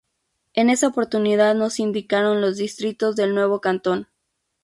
En 0.53 0.71
esa 0.71 0.87
oportunidad 0.87 1.53
no 1.53 1.69
se 1.69 1.83
indicaron 1.83 2.41
los 2.41 2.57
distritos 2.57 3.15
del 3.15 3.35
nuevo 3.35 3.61
cantón. 3.61 4.07